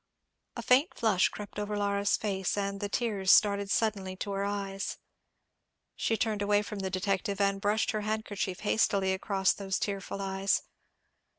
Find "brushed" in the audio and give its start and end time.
7.61-7.91